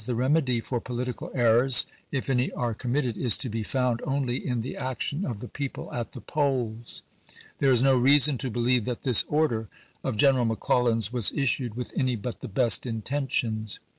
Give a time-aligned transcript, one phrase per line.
[0.07, 4.37] the remedy for political errors, if any are com mitted, is to be found only
[4.43, 7.03] in the action of the people at the polls."
[7.59, 9.67] There is no reason to believe that this order
[10.03, 13.79] of General McClellan's was issued with any but the best intentions.